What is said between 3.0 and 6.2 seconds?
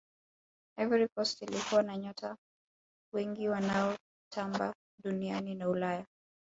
wengi wanaotamba duniani na ulaya